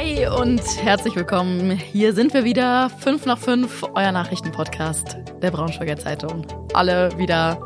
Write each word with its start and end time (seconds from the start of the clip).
Hi 0.00 0.26
und 0.28 0.62
herzlich 0.82 1.14
willkommen. 1.14 1.72
Hier 1.72 2.14
sind 2.14 2.32
wir 2.32 2.42
wieder. 2.42 2.88
5 2.88 3.26
nach 3.26 3.36
5, 3.36 3.84
euer 3.92 4.12
Nachrichtenpodcast 4.12 5.18
der 5.42 5.50
Braunschweiger 5.50 5.98
Zeitung. 5.98 6.46
Alle 6.72 7.10
wieder 7.18 7.60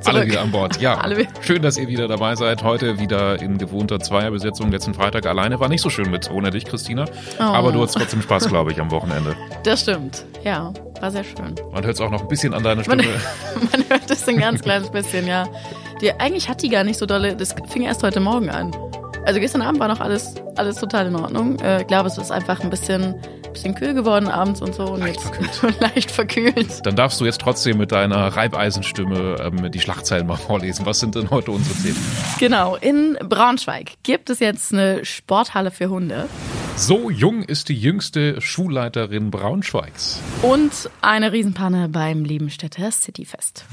Zurück. 0.00 0.06
Alle 0.06 0.26
wieder 0.26 0.42
an 0.42 0.50
Bord, 0.50 0.78
ja. 0.78 1.02
schön, 1.40 1.62
dass 1.62 1.78
ihr 1.78 1.88
wieder 1.88 2.06
dabei 2.06 2.34
seid. 2.34 2.62
Heute 2.64 2.98
wieder 2.98 3.40
in 3.40 3.56
gewohnter 3.56 3.98
Zweierbesetzung. 3.98 4.70
Letzten 4.70 4.92
Freitag 4.92 5.24
alleine 5.24 5.58
war 5.58 5.70
nicht 5.70 5.80
so 5.80 5.88
schön 5.88 6.10
mit 6.10 6.30
ohne 6.30 6.50
dich, 6.50 6.66
Christina. 6.66 7.06
Oh. 7.38 7.44
Aber 7.44 7.72
du 7.72 7.80
hast 7.80 7.92
trotzdem 7.94 8.20
Spaß, 8.20 8.50
glaube 8.50 8.72
ich, 8.72 8.80
am 8.80 8.90
Wochenende. 8.90 9.34
Das 9.64 9.80
stimmt, 9.80 10.26
ja. 10.44 10.74
War 11.00 11.10
sehr 11.10 11.24
schön. 11.24 11.54
Man 11.72 11.82
hört 11.82 11.94
es 11.94 12.00
auch 12.02 12.10
noch 12.10 12.20
ein 12.20 12.28
bisschen 12.28 12.52
an 12.52 12.62
deiner 12.62 12.84
Stimme. 12.84 13.04
Man, 13.04 13.68
man 13.72 13.88
hört 13.88 14.10
es 14.10 14.28
ein 14.28 14.36
ganz 14.36 14.60
kleines 14.60 14.90
bisschen, 14.90 15.26
ja. 15.26 15.48
Die, 16.02 16.12
eigentlich 16.12 16.50
hat 16.50 16.60
die 16.60 16.68
gar 16.68 16.84
nicht 16.84 16.98
so 16.98 17.06
dolle. 17.06 17.36
Das 17.36 17.54
fing 17.68 17.84
erst 17.84 18.02
heute 18.02 18.20
Morgen 18.20 18.50
an. 18.50 18.70
Also 19.26 19.38
gestern 19.38 19.62
Abend 19.62 19.80
war 19.80 19.88
noch 19.88 20.00
alles, 20.00 20.34
alles 20.56 20.76
total 20.76 21.06
in 21.06 21.16
Ordnung. 21.16 21.58
Äh, 21.60 21.82
ich 21.82 21.86
glaube, 21.86 22.08
es 22.08 22.18
ist 22.18 22.30
einfach 22.30 22.60
ein 22.60 22.70
bisschen, 22.70 23.14
bisschen 23.52 23.74
kühl 23.74 23.94
geworden 23.94 24.28
abends 24.28 24.62
und 24.62 24.74
so. 24.74 24.84
Und 24.84 25.00
leicht 25.00 25.20
verkühlt. 25.20 25.80
leicht 25.80 26.10
verkühlt. 26.10 26.86
Dann 26.86 26.96
darfst 26.96 27.20
du 27.20 27.26
jetzt 27.26 27.40
trotzdem 27.40 27.78
mit 27.78 27.92
deiner 27.92 28.28
Reibeisenstimme 28.28 29.36
ähm, 29.40 29.70
die 29.70 29.80
Schlagzeilen 29.80 30.26
mal 30.26 30.36
vorlesen. 30.48 30.86
Was 30.86 31.00
sind 31.00 31.14
denn 31.14 31.30
heute 31.30 31.50
unsere 31.50 31.76
Themen? 31.80 31.98
Genau, 32.38 32.76
in 32.76 33.18
Braunschweig 33.22 33.92
gibt 34.02 34.30
es 34.30 34.40
jetzt 34.40 34.72
eine 34.72 35.04
Sporthalle 35.04 35.70
für 35.70 35.90
Hunde. 35.90 36.28
So 36.76 37.10
jung 37.10 37.42
ist 37.42 37.68
die 37.68 37.78
jüngste 37.78 38.40
Schulleiterin 38.40 39.30
Braunschweigs. 39.30 40.18
Und 40.40 40.72
eine 41.02 41.32
Riesenpanne 41.32 41.90
beim 41.90 42.24
Liebenstädter 42.24 42.90
Cityfest. 42.90 43.66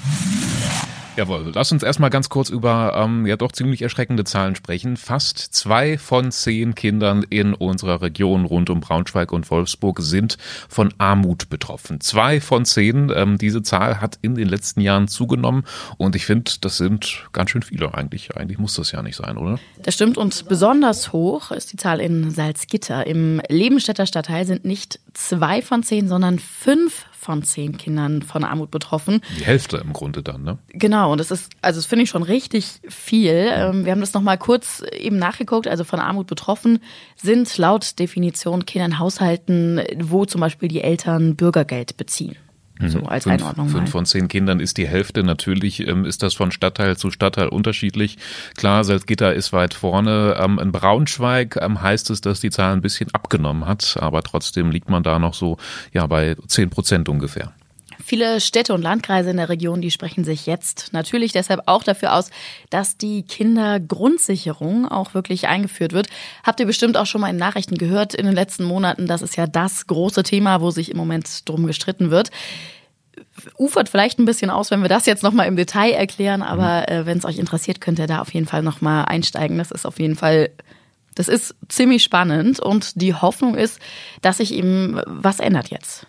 Jawohl, 1.18 1.52
lass 1.56 1.72
uns 1.72 1.82
erstmal 1.82 2.12
ganz 2.12 2.30
kurz 2.30 2.50
über 2.50 2.94
ähm, 2.96 3.26
ja 3.26 3.38
doch 3.38 3.52
ziemlich 3.52 3.82
erschreckende 3.82 4.24
Zahlen 4.24 4.56
sprechen. 4.56 4.98
Fast 4.98 5.40
zwei 5.40 5.98
von 5.98 6.32
zehn 6.32 6.76
Kindern 6.76 7.26
in 7.28 7.56
unserer 7.56 8.04
Region 8.04 8.46
rund 8.46 8.70
um 8.70 8.82
Braunschweig 8.82 9.32
und 9.32 9.50
Wolfsburg 9.50 10.00
sind 10.00 10.38
von 10.70 10.94
Armut 11.00 11.50
betroffen. 11.50 12.02
Zwei 12.02 12.40
von 12.40 12.66
zehn. 12.66 13.12
Ähm, 13.16 13.40
diese 13.40 13.64
Zahl 13.64 14.00
hat 14.00 14.20
in 14.22 14.36
den 14.36 14.48
letzten 14.48 14.80
Jahren 14.80 15.08
zugenommen 15.08 15.64
und 15.98 16.16
ich 16.16 16.28
finde, 16.28 16.52
das 16.62 16.78
sind 16.78 17.28
ganz 17.34 17.50
schön 17.50 17.64
viele 17.64 17.96
eigentlich. 17.96 18.38
Eigentlich 18.38 18.60
muss 18.60 18.76
das 18.76 18.92
ja 18.92 19.02
nicht 19.02 19.16
sein, 19.16 19.38
oder? 19.38 19.58
Das 19.82 19.96
stimmt 19.96 20.20
und 20.20 20.48
besonders 20.48 21.14
hoch 21.14 21.50
ist 21.50 21.74
die 21.74 21.78
Zahl 21.78 22.00
in 22.00 22.30
Salzgitter. 22.30 23.08
Im 23.08 23.42
Lebenstädter 23.50 24.06
Stadtteil 24.06 24.46
sind 24.46 24.66
nicht 24.66 25.00
zwei 25.18 25.62
von 25.62 25.84
zehn, 25.84 26.08
sondern 26.08 26.40
fünf 26.40 27.06
von 27.12 27.44
zehn 27.44 27.78
Kindern 27.78 28.22
von 28.22 28.44
Armut 28.44 28.72
betroffen. 28.72 29.22
Die 29.40 29.46
Hälfte 29.46 29.78
im 29.78 29.92
Grunde 29.92 30.24
dann, 30.24 30.44
ne? 30.44 30.60
Genau, 30.70 31.12
und 31.12 31.18
das 31.18 31.32
ist, 31.32 31.52
also 31.62 31.80
das 31.80 31.86
finde 31.86 32.04
ich 32.04 32.10
schon 32.10 32.24
richtig 32.24 32.80
viel. 32.88 33.50
Ähm, 33.52 33.84
wir 33.84 33.92
haben 33.92 34.00
das 34.00 34.14
nochmal 34.14 34.38
kurz 34.38 34.84
eben 34.98 35.18
nachgeguckt, 35.18 35.68
also 35.68 35.84
von 35.84 36.00
Armut 36.00 36.28
betroffen 36.28 36.80
sind 37.16 37.58
laut 37.58 38.00
Definition 38.00 38.66
Kinder 38.66 38.86
in 38.86 39.00
Haushalten, 39.00 39.82
wo 40.00 40.26
zum 40.26 40.40
Beispiel 40.40 40.70
die 40.70 40.82
Eltern 40.82 41.36
Bürgergeld 41.36 41.98
beziehen. 41.98 42.38
Mhm. 42.80 42.90
So 42.90 43.00
als 43.04 43.24
fünf, 43.24 43.36
Einordnung. 43.36 43.70
Fünf 43.70 43.90
von 43.90 44.06
zehn 44.06 44.28
Kindern 44.28 44.60
ist 44.60 44.78
die 44.78 44.88
Hälfte. 44.88 45.24
Natürlich 45.24 45.88
ähm, 45.88 46.06
ist 46.06 46.24
das 46.24 46.34
von 46.34 46.52
Stadtteil 46.52 46.98
zu 46.98 47.12
Stadtteil 47.12 47.48
unterschiedlich. 47.48 48.18
Klar, 48.56 48.84
Salzgitter 48.84 49.34
ist 49.34 49.54
weit 49.54 49.74
vorne. 49.74 50.38
Ähm, 50.40 50.60
in 50.60 50.72
Braunschweig 50.72 51.58
ähm, 51.62 51.82
heißt 51.82 52.10
es, 52.10 52.22
dass 52.22 52.40
die 52.40 52.50
Zahl 52.50 52.74
ein 52.74 52.82
bisschen 52.82 53.14
abgenommen 53.14 53.66
hat, 53.66 53.98
aber 54.00 54.24
trotzdem 54.24 54.72
liegt 54.72 54.90
man 54.90 55.04
da 55.04 55.20
noch 55.20 55.34
so 55.34 55.58
ja 55.94 56.06
bei 56.08 56.36
zehn 56.48 56.70
Prozent 56.70 57.10
ungefähr. 57.10 57.54
Viele 58.08 58.40
Städte 58.40 58.74
und 58.74 58.82
Landkreise 58.82 59.32
in 59.32 59.36
der 59.36 59.50
Region, 59.50 59.82
die 59.82 59.92
sprechen 59.92 60.24
sich 60.24 60.46
jetzt 60.46 60.94
natürlich 60.94 61.34
deshalb 61.34 61.64
auch 61.66 61.84
dafür 61.84 62.14
aus, 62.14 62.30
dass 62.70 62.98
die 62.98 63.24
Kindergrundsicherung 63.24 64.88
auch 64.88 65.14
wirklich 65.14 65.50
eingeführt 65.50 65.92
wird. 65.92 66.08
Habt 66.46 66.62
ihr 66.62 66.66
bestimmt 66.66 66.96
auch 66.96 67.06
schon 67.06 67.20
mal 67.20 67.32
in 67.32 67.36
Nachrichten 67.36 67.78
gehört 67.78 68.14
in 68.14 68.26
den 68.26 68.34
letzten 68.34 68.64
Monaten. 68.64 69.08
Das 69.08 69.22
ist 69.22 69.36
ja 69.36 69.46
das 69.46 69.88
große 69.88 70.24
Thema, 70.24 70.62
wo 70.62 70.72
sich 70.72 70.90
im 70.90 70.96
Moment 70.96 71.50
drum 71.50 71.68
gestritten 71.68 72.10
wird 72.10 72.32
ufert 73.58 73.90
vielleicht 73.90 74.20
ein 74.20 74.26
bisschen 74.26 74.50
aus, 74.52 74.72
wenn 74.72 74.82
wir 74.82 74.90
das 74.90 75.06
jetzt 75.06 75.24
nochmal 75.24 75.48
im 75.48 75.58
Detail 75.58 75.92
erklären, 75.92 76.42
aber 76.42 76.86
mhm. 76.88 76.96
äh, 77.02 77.06
wenn 77.06 77.18
es 77.18 77.26
euch 77.26 77.40
interessiert, 77.40 77.82
könnt 77.82 78.00
ihr 78.00 78.08
da 78.08 78.22
auf 78.22 78.34
jeden 78.34 78.46
Fall 78.46 78.64
nochmal 78.64 79.04
einsteigen. 79.06 79.58
Das 79.58 79.72
ist 79.72 79.86
auf 79.86 80.00
jeden 80.00 80.16
Fall, 80.16 80.50
das 81.16 81.28
ist 81.28 81.56
ziemlich 81.68 82.04
spannend 82.04 82.62
und 82.62 83.02
die 83.02 83.14
Hoffnung 83.14 83.56
ist, 83.56 83.80
dass 84.22 84.38
sich 84.38 84.54
eben 84.54 85.02
was 85.06 85.40
ändert 85.40 85.70
jetzt. 85.70 86.08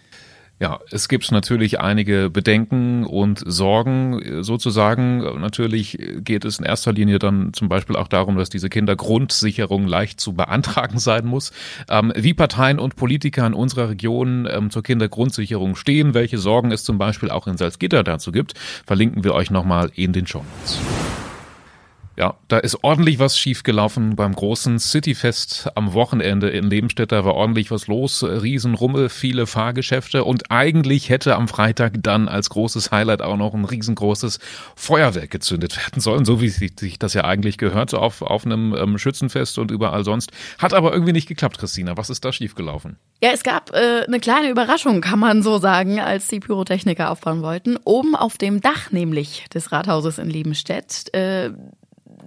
Ja, 0.60 0.80
es 0.91 1.08
gibt 1.08 1.30
natürlich 1.30 1.78
einige 1.80 2.30
Bedenken 2.30 3.04
und 3.04 3.42
Sorgen 3.46 4.42
sozusagen. 4.42 5.19
Natürlich 5.41 5.98
geht 6.19 6.44
es 6.44 6.58
in 6.58 6.64
erster 6.64 6.92
Linie 6.92 7.20
dann 7.20 7.52
zum 7.52 7.69
Beispiel 7.69 7.94
auch 7.94 8.08
darum, 8.08 8.36
dass 8.36 8.50
diese 8.50 8.69
Kindergrundsicherung 8.69 9.86
leicht 9.86 10.20
zu 10.20 10.32
beantragen 10.32 10.98
sein 10.98 11.26
muss. 11.26 11.52
Ähm, 11.88 12.12
wie 12.16 12.34
Parteien 12.34 12.80
und 12.80 12.96
Politiker 12.96 13.46
in 13.46 13.54
unserer 13.54 13.91
Region 13.91 14.48
ähm, 14.50 14.70
zur 14.70 14.82
Kindergrundsicherung 14.82 15.76
stehen, 15.76 16.14
welche 16.14 16.38
Sorgen 16.38 16.72
es 16.72 16.82
zum 16.82 16.98
Beispiel 16.98 17.30
auch 17.30 17.46
in 17.46 17.56
Salzgitter 17.56 18.02
dazu 18.02 18.32
gibt, 18.32 18.54
verlinken 18.84 19.22
wir 19.22 19.34
euch 19.34 19.50
nochmal 19.50 19.92
in 19.94 20.12
den 20.12 20.26
Show 20.26 20.38
Notes. 20.38 21.27
Ja, 22.18 22.34
da 22.48 22.58
ist 22.58 22.82
ordentlich 22.82 23.20
was 23.20 23.38
schiefgelaufen 23.38 24.16
beim 24.16 24.34
großen 24.34 24.80
Cityfest 24.80 25.68
am 25.76 25.92
Wochenende 25.92 26.48
in 26.48 26.68
Lebenstedt. 26.68 27.12
Da 27.12 27.24
war 27.24 27.34
ordentlich 27.34 27.70
was 27.70 27.86
los, 27.86 28.24
Riesenrummel, 28.24 29.08
viele 29.08 29.46
Fahrgeschäfte 29.46 30.24
und 30.24 30.50
eigentlich 30.50 31.10
hätte 31.10 31.36
am 31.36 31.46
Freitag 31.46 31.92
dann 32.02 32.26
als 32.26 32.50
großes 32.50 32.90
Highlight 32.90 33.22
auch 33.22 33.36
noch 33.36 33.54
ein 33.54 33.64
riesengroßes 33.64 34.40
Feuerwerk 34.74 35.30
gezündet 35.30 35.76
werden 35.76 36.00
sollen, 36.00 36.24
so 36.24 36.40
wie 36.40 36.48
sich 36.48 36.98
das 36.98 37.14
ja 37.14 37.22
eigentlich 37.22 37.56
gehört 37.56 37.94
auf, 37.94 38.22
auf 38.22 38.44
einem 38.44 38.74
ähm, 38.74 38.98
Schützenfest 38.98 39.56
und 39.56 39.70
überall 39.70 40.02
sonst. 40.02 40.32
Hat 40.58 40.74
aber 40.74 40.92
irgendwie 40.92 41.12
nicht 41.12 41.28
geklappt, 41.28 41.58
Christina. 41.58 41.96
Was 41.96 42.10
ist 42.10 42.24
da 42.24 42.32
schiefgelaufen? 42.32 42.96
Ja, 43.22 43.30
es 43.32 43.44
gab 43.44 43.72
äh, 43.72 44.04
eine 44.08 44.18
kleine 44.18 44.50
Überraschung, 44.50 45.02
kann 45.02 45.20
man 45.20 45.44
so 45.44 45.58
sagen, 45.58 46.00
als 46.00 46.26
die 46.26 46.40
Pyrotechniker 46.40 47.12
aufbauen 47.12 47.42
wollten. 47.42 47.76
Oben 47.84 48.16
auf 48.16 48.38
dem 48.38 48.60
Dach 48.60 48.90
nämlich 48.90 49.44
des 49.54 49.70
Rathauses 49.70 50.18
in 50.18 50.28
Liebenstedt. 50.28 51.14
Äh, 51.14 51.50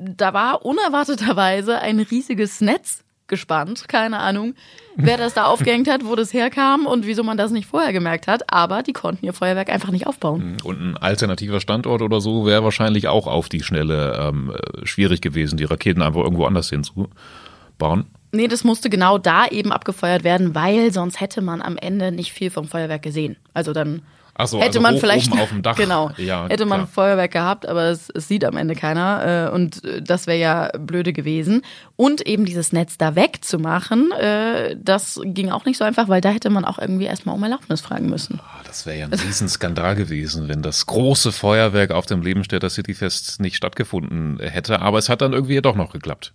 da 0.01 0.34
war 0.34 0.66
unerwarteterweise 0.66 1.79
ein 1.79 2.00
riesiges 2.00 2.62
Netz 2.62 3.03
gespannt. 3.28 3.88
Keine 3.88 4.19
Ahnung, 4.19 4.56
wer 4.95 5.17
das 5.17 5.34
da 5.34 5.45
aufgehängt 5.45 5.89
hat, 5.89 6.06
wo 6.06 6.16
das 6.16 6.34
herkam 6.34 6.85
und 6.85 7.06
wieso 7.06 7.23
man 7.23 7.38
das 7.38 7.51
nicht 7.51 7.67
vorher 7.67 7.94
gemerkt 7.94 8.28
hat. 8.28 8.51
Aber 8.51 8.84
die 8.84 8.94
konnten 8.94 9.25
ihr 9.25 9.34
Feuerwerk 9.34 9.69
einfach 9.69 9.89
nicht 9.91 10.06
aufbauen. 10.06 10.57
Und 10.63 10.81
ein 10.81 10.97
alternativer 10.97 11.62
Standort 11.62 12.01
oder 12.01 12.19
so 12.19 12.45
wäre 12.45 12.63
wahrscheinlich 12.63 13.07
auch 13.07 13.28
auf 13.28 13.47
die 13.47 13.63
Schnelle 13.63 14.17
ähm, 14.19 14.53
schwierig 14.84 15.22
gewesen, 15.22 15.57
die 15.57 15.63
Raketen 15.63 16.01
einfach 16.01 16.22
irgendwo 16.22 16.45
anders 16.45 16.69
hinzubauen. 16.69 18.06
Nee, 18.33 18.47
das 18.47 18.63
musste 18.63 18.89
genau 18.89 19.18
da 19.18 19.47
eben 19.47 19.72
abgefeuert 19.72 20.23
werden, 20.23 20.56
weil 20.56 20.94
sonst 20.94 21.19
hätte 21.19 21.41
man 21.41 21.62
am 21.62 21.78
Ende 21.78 22.12
nicht 22.12 22.31
viel 22.33 22.50
vom 22.50 22.68
Feuerwerk 22.68 23.01
gesehen. 23.01 23.35
Also 23.53 23.73
dann 23.73 24.01
so, 24.46 24.58
hätte 24.58 24.68
also 24.68 24.81
man 24.81 24.97
vielleicht 24.97 25.31
oben 25.31 25.40
auf 25.42 25.50
dem 25.50 25.62
Dach. 25.64 25.75
genau 25.75 26.12
ja, 26.18 26.47
hätte 26.47 26.66
man. 26.66 26.88
Feuerwerk 26.88 27.31
gehabt, 27.31 27.68
aber 27.68 27.86
es, 27.86 28.09
es 28.09 28.28
sieht 28.28 28.44
am 28.44 28.58
Ende 28.58 28.75
keiner 28.75 29.50
äh, 29.52 29.56
und 29.56 29.84
äh, 29.84 30.02
das 30.02 30.28
wäre 30.28 30.40
ja 30.40 30.72
blöde 30.78 31.14
gewesen. 31.14 31.62
Und 31.96 32.22
eben 32.25 32.46
dieses 32.46 32.74
Netz 32.74 32.97
da 32.97 33.16
wegzumachen, 33.16 34.12
äh, 34.14 34.75
das 34.81 35.19
ging 35.24 35.52
auch 35.52 35.66
nicht 35.66 35.78
so 35.78 35.84
einfach, 35.84 36.08
weil 36.08 36.22
da 36.22 36.30
hätte 36.30 36.50
man 36.50 36.66
auch 36.66 36.80
irgendwie 36.80 37.06
erstmal 37.06 37.36
um 37.36 37.44
Erlaubnis 37.44 37.81
fragen 37.81 38.09
müssen. 38.09 38.40
Ah, 38.44 38.62
Das 38.66 38.86
wäre 38.86 38.97
ja 39.00 39.06
ein 39.06 39.14
Riesenskandal 39.14 39.96
gewesen, 39.96 40.48
wenn 40.48 40.62
das 40.62 40.86
große 40.86 41.31
Feuerwerk 41.31 41.92
auf 41.92 42.06
dem 42.06 42.22
Lebenstädter 42.22 42.69
Cityfest 42.69 43.40
nicht 43.40 43.56
stattgefunden 43.56 44.40
hätte. 44.40 44.81
Aber 44.81 44.98
es 44.98 45.09
hat 45.09 45.22
dann 45.22 45.34
irgendwie 45.34 45.62
doch 45.62 45.75
noch 45.75 45.92
geklappt. 45.92 46.34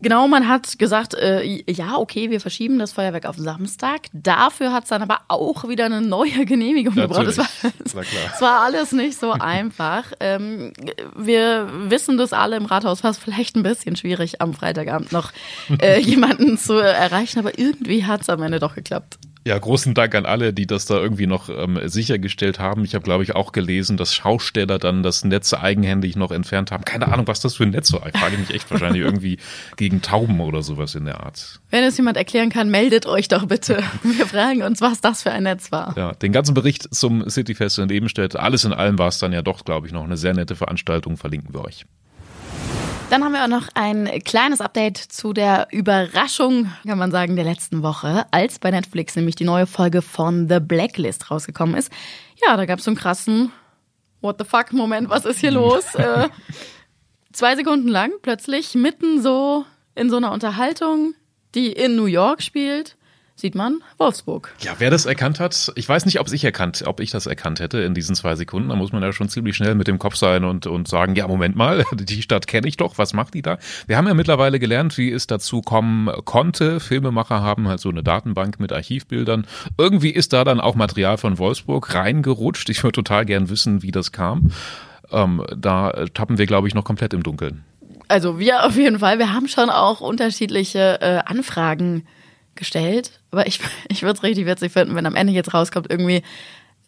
Genau, 0.00 0.28
man 0.28 0.46
hat 0.46 0.78
gesagt, 0.78 1.14
äh, 1.14 1.42
ja, 1.70 1.96
okay, 1.96 2.30
wir 2.30 2.40
verschieben 2.40 2.78
das 2.78 2.92
Feuerwerk 2.92 3.26
auf 3.26 3.36
Samstag. 3.36 4.02
Dafür 4.12 4.72
hat 4.72 4.84
es 4.84 4.90
dann 4.90 5.02
aber 5.02 5.22
auch 5.26 5.68
wieder 5.68 5.86
eine 5.86 6.00
neue 6.00 6.46
Genehmigung 6.46 6.94
gebraucht. 6.94 7.26
Das 7.26 7.38
war, 7.38 7.48
Das 7.82 7.94
es 7.94 8.40
war 8.40 8.60
alles 8.60 8.92
nicht 8.92 9.18
so 9.18 9.32
einfach. 9.32 10.12
Ähm, 10.20 10.72
wir 11.16 11.68
wissen 11.90 12.16
das 12.16 12.32
alle 12.32 12.56
im 12.56 12.66
Rathaus, 12.66 13.02
war 13.02 13.10
es 13.10 13.18
vielleicht 13.18 13.56
ein 13.56 13.64
bisschen 13.64 13.96
schwierig, 13.96 14.40
am 14.40 14.54
Freitagabend 14.54 15.10
noch 15.10 15.32
äh, 15.80 16.00
jemanden 16.00 16.58
zu 16.58 16.74
erreichen, 16.74 17.40
aber 17.40 17.58
irgendwie 17.58 18.04
hat 18.04 18.20
es 18.22 18.28
am 18.28 18.42
Ende 18.42 18.60
doch 18.60 18.76
geklappt. 18.76 19.18
Ja, 19.48 19.58
großen 19.58 19.94
Dank 19.94 20.14
an 20.14 20.26
alle, 20.26 20.52
die 20.52 20.66
das 20.66 20.84
da 20.84 20.98
irgendwie 20.98 21.26
noch 21.26 21.48
ähm, 21.48 21.80
sichergestellt 21.86 22.58
haben. 22.58 22.84
Ich 22.84 22.94
habe, 22.94 23.02
glaube 23.02 23.22
ich, 23.22 23.34
auch 23.34 23.52
gelesen, 23.52 23.96
dass 23.96 24.14
Schausteller 24.14 24.78
dann 24.78 25.02
das 25.02 25.24
Netz 25.24 25.54
eigenhändig 25.54 26.16
noch 26.16 26.32
entfernt 26.32 26.70
haben. 26.70 26.84
Keine 26.84 27.10
Ahnung, 27.10 27.26
was 27.28 27.40
das 27.40 27.54
für 27.54 27.62
ein 27.62 27.70
Netz 27.70 27.90
war. 27.94 28.06
Ich 28.06 28.20
frage 28.20 28.36
mich 28.36 28.50
echt 28.50 28.70
wahrscheinlich 28.70 29.00
irgendwie 29.00 29.38
gegen 29.78 30.02
Tauben 30.02 30.38
oder 30.40 30.60
sowas 30.60 30.94
in 30.94 31.06
der 31.06 31.24
Art. 31.24 31.60
Wenn 31.70 31.82
es 31.82 31.96
jemand 31.96 32.18
erklären 32.18 32.50
kann, 32.50 32.68
meldet 32.68 33.06
euch 33.06 33.28
doch 33.28 33.46
bitte. 33.46 33.82
Wir 34.02 34.26
fragen 34.26 34.62
uns, 34.62 34.82
was 34.82 35.00
das 35.00 35.22
für 35.22 35.32
ein 35.32 35.44
Netz 35.44 35.72
war. 35.72 35.96
Ja, 35.96 36.12
den 36.12 36.32
ganzen 36.32 36.52
Bericht 36.52 36.94
zum 36.94 37.26
Cityfest 37.26 37.78
in 37.78 37.88
Ebenstedt, 37.88 38.36
alles 38.36 38.64
in 38.64 38.74
allem 38.74 38.98
war 38.98 39.08
es 39.08 39.18
dann 39.18 39.32
ja 39.32 39.40
doch, 39.40 39.64
glaube 39.64 39.86
ich, 39.86 39.94
noch 39.94 40.04
eine 40.04 40.18
sehr 40.18 40.34
nette 40.34 40.56
Veranstaltung, 40.56 41.16
verlinken 41.16 41.54
wir 41.54 41.64
euch. 41.64 41.86
Dann 43.10 43.24
haben 43.24 43.32
wir 43.32 43.42
auch 43.42 43.48
noch 43.48 43.68
ein 43.74 44.06
kleines 44.24 44.60
Update 44.60 44.98
zu 44.98 45.32
der 45.32 45.68
Überraschung, 45.70 46.70
kann 46.86 46.98
man 46.98 47.10
sagen, 47.10 47.36
der 47.36 47.44
letzten 47.46 47.82
Woche, 47.82 48.26
als 48.32 48.58
bei 48.58 48.70
Netflix 48.70 49.16
nämlich 49.16 49.34
die 49.34 49.44
neue 49.44 49.66
Folge 49.66 50.02
von 50.02 50.46
The 50.46 50.60
Blacklist 50.60 51.30
rausgekommen 51.30 51.74
ist. 51.74 51.90
Ja, 52.46 52.56
da 52.58 52.66
gab 52.66 52.80
es 52.80 52.84
so 52.84 52.90
einen 52.90 52.98
krassen 52.98 53.50
What 54.20 54.36
the 54.38 54.44
fuck 54.44 54.74
Moment, 54.74 55.08
was 55.08 55.24
ist 55.24 55.40
hier 55.40 55.52
los? 55.52 55.94
äh, 55.94 56.28
zwei 57.32 57.56
Sekunden 57.56 57.88
lang, 57.88 58.12
plötzlich 58.20 58.74
mitten 58.74 59.22
so 59.22 59.64
in 59.94 60.10
so 60.10 60.18
einer 60.18 60.32
Unterhaltung 60.32 61.14
die 61.54 61.72
in 61.72 61.96
New 61.96 62.04
York 62.04 62.42
spielt, 62.42 62.97
sieht 63.38 63.54
man 63.54 63.82
Wolfsburg. 63.98 64.52
Ja, 64.60 64.72
wer 64.78 64.90
das 64.90 65.06
erkannt 65.06 65.40
hat, 65.40 65.72
ich 65.76 65.88
weiß 65.88 66.06
nicht, 66.06 66.20
ob 66.20 66.32
ich 66.32 66.44
erkannt, 66.44 66.84
ob 66.86 67.00
ich 67.00 67.10
das 67.10 67.26
erkannt 67.26 67.60
hätte 67.60 67.78
in 67.78 67.94
diesen 67.94 68.14
zwei 68.14 68.34
Sekunden. 68.34 68.68
Da 68.68 68.76
muss 68.76 68.92
man 68.92 69.02
ja 69.02 69.12
schon 69.12 69.28
ziemlich 69.28 69.56
schnell 69.56 69.74
mit 69.74 69.86
dem 69.86 69.98
Kopf 69.98 70.16
sein 70.16 70.44
und, 70.44 70.66
und 70.66 70.88
sagen, 70.88 71.14
ja, 71.14 71.28
Moment 71.28 71.56
mal, 71.56 71.84
die 71.92 72.22
Stadt 72.22 72.46
kenne 72.46 72.68
ich 72.68 72.76
doch, 72.76 72.98
was 72.98 73.14
macht 73.14 73.34
die 73.34 73.42
da? 73.42 73.58
Wir 73.86 73.96
haben 73.96 74.06
ja 74.06 74.14
mittlerweile 74.14 74.58
gelernt, 74.58 74.98
wie 74.98 75.10
es 75.10 75.26
dazu 75.26 75.62
kommen 75.62 76.10
konnte. 76.24 76.80
Filmemacher 76.80 77.42
haben 77.42 77.68
halt 77.68 77.80
so 77.80 77.88
eine 77.88 78.02
Datenbank 78.02 78.58
mit 78.60 78.72
Archivbildern. 78.72 79.46
Irgendwie 79.76 80.10
ist 80.10 80.32
da 80.32 80.44
dann 80.44 80.60
auch 80.60 80.74
Material 80.74 81.18
von 81.18 81.38
Wolfsburg 81.38 81.94
reingerutscht. 81.94 82.68
Ich 82.70 82.82
würde 82.82 82.92
total 82.92 83.24
gern 83.24 83.48
wissen, 83.48 83.82
wie 83.82 83.92
das 83.92 84.12
kam. 84.12 84.50
Ähm, 85.10 85.44
da 85.56 86.06
tappen 86.12 86.38
wir, 86.38 86.46
glaube 86.46 86.68
ich, 86.68 86.74
noch 86.74 86.84
komplett 86.84 87.14
im 87.14 87.22
Dunkeln. 87.22 87.64
Also 88.08 88.38
wir 88.38 88.64
auf 88.64 88.76
jeden 88.76 88.98
Fall. 88.98 89.18
Wir 89.18 89.32
haben 89.32 89.48
schon 89.48 89.70
auch 89.70 90.00
unterschiedliche 90.00 91.00
äh, 91.00 91.18
Anfragen 91.24 92.06
gestellt. 92.58 93.20
Aber 93.30 93.46
ich, 93.46 93.60
ich 93.88 94.02
würde 94.02 94.18
es 94.18 94.22
richtig 94.22 94.46
witzig 94.46 94.72
finden, 94.72 94.94
wenn 94.94 95.06
am 95.06 95.14
Ende 95.14 95.32
jetzt 95.32 95.54
rauskommt, 95.54 95.86
irgendwie, 95.90 96.22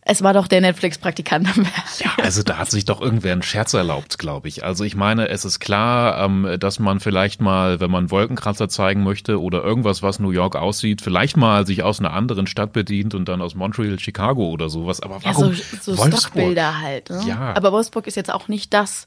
es 0.02 0.22
war 0.22 0.32
doch 0.32 0.48
der 0.48 0.62
Netflix-Praktikant 0.62 1.46
am 1.48 1.64
Werk. 1.64 2.00
Ja, 2.00 2.24
also 2.24 2.42
da 2.42 2.56
hat 2.56 2.70
sich 2.70 2.86
doch 2.86 3.02
irgendwer 3.02 3.32
einen 3.32 3.42
Scherz 3.42 3.74
erlaubt, 3.74 4.18
glaube 4.18 4.48
ich. 4.48 4.64
Also 4.64 4.82
ich 4.84 4.96
meine, 4.96 5.28
es 5.28 5.44
ist 5.44 5.60
klar, 5.60 6.24
ähm, 6.24 6.56
dass 6.58 6.78
man 6.78 7.00
vielleicht 7.00 7.40
mal, 7.42 7.80
wenn 7.80 7.90
man 7.90 8.10
Wolkenkratzer 8.10 8.68
zeigen 8.68 9.02
möchte 9.02 9.40
oder 9.40 9.62
irgendwas, 9.62 10.02
was 10.02 10.18
New 10.18 10.30
York 10.30 10.56
aussieht, 10.56 11.02
vielleicht 11.02 11.36
mal 11.36 11.66
sich 11.66 11.82
aus 11.82 12.00
einer 12.00 12.14
anderen 12.14 12.46
Stadt 12.46 12.72
bedient 12.72 13.14
und 13.14 13.28
dann 13.28 13.42
aus 13.42 13.54
Montreal, 13.54 13.98
Chicago 13.98 14.48
oder 14.48 14.70
sowas. 14.70 15.00
Aber 15.00 15.22
warum? 15.22 15.52
Ja, 15.52 15.58
so, 15.80 15.94
so 15.94 16.06
Stockbilder 16.06 16.80
halt. 16.80 17.10
Ne? 17.10 17.22
Ja. 17.26 17.52
Aber 17.54 17.70
Wolfsburg 17.70 18.06
ist 18.06 18.16
jetzt 18.16 18.32
auch 18.32 18.48
nicht 18.48 18.72
das 18.72 19.06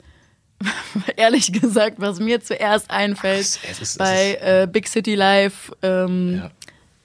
ehrlich 1.18 1.52
gesagt, 1.54 1.96
was 2.00 2.20
mir 2.20 2.42
zuerst 2.42 2.90
einfällt 2.92 3.42
Es 3.42 3.58
ist- 3.64 3.82
es 3.82 3.98
bei 3.98 4.38
äh, 4.42 4.68
Big 4.72 4.88
City 4.88 5.16
Live 5.16 5.72
ähm, 5.82 6.36
Ja. 6.44 6.52